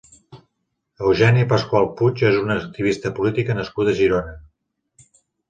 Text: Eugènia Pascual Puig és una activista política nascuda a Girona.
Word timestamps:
Eugènia 1.09 1.47
Pascual 1.51 1.85
Puig 1.99 2.23
és 2.31 2.39
una 2.45 2.57
activista 2.63 3.13
política 3.21 3.59
nascuda 3.61 3.95
a 3.95 4.01
Girona. 4.01 4.35